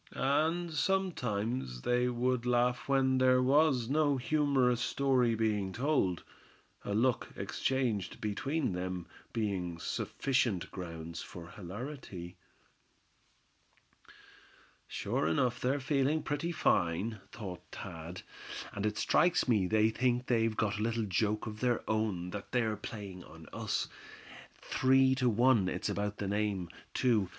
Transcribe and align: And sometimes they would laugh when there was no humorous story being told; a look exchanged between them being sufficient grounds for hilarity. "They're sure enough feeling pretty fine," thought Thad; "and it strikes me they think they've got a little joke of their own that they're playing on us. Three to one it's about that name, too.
And 0.15 0.73
sometimes 0.73 1.83
they 1.83 2.09
would 2.09 2.43
laugh 2.43 2.89
when 2.89 3.19
there 3.19 3.39
was 3.39 3.87
no 3.87 4.17
humorous 4.17 4.81
story 4.81 5.35
being 5.35 5.71
told; 5.71 6.23
a 6.83 6.95
look 6.95 7.27
exchanged 7.35 8.19
between 8.19 8.73
them 8.73 9.05
being 9.31 9.77
sufficient 9.77 10.71
grounds 10.71 11.21
for 11.21 11.49
hilarity. 11.51 12.35
"They're 14.07 14.15
sure 14.87 15.27
enough 15.27 15.59
feeling 15.83 16.23
pretty 16.23 16.51
fine," 16.51 17.21
thought 17.31 17.61
Thad; 17.71 18.23
"and 18.73 18.87
it 18.87 18.97
strikes 18.97 19.47
me 19.47 19.67
they 19.67 19.91
think 19.91 20.25
they've 20.25 20.57
got 20.57 20.79
a 20.79 20.81
little 20.81 21.05
joke 21.05 21.45
of 21.45 21.59
their 21.59 21.87
own 21.87 22.31
that 22.31 22.51
they're 22.51 22.75
playing 22.75 23.23
on 23.23 23.45
us. 23.53 23.87
Three 24.55 25.13
to 25.13 25.29
one 25.29 25.69
it's 25.69 25.89
about 25.89 26.17
that 26.17 26.29
name, 26.29 26.69
too. 26.95 27.29